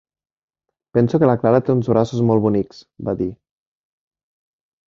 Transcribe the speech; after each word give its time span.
"Penso 0.97 1.19
que 1.23 1.29
la 1.31 1.35
Clara 1.43 1.59
té 1.67 1.71
uns 1.75 1.91
braços 1.95 2.25
molt 2.31 2.45
bonics", 2.47 2.83
va 3.11 3.17
dir. 3.21 3.29